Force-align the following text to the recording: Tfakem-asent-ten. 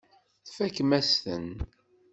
Tfakem-asent-ten. 0.45 1.49